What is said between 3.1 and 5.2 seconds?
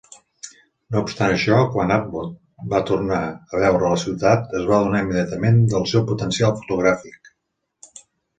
a veure la ciutat, es va adonar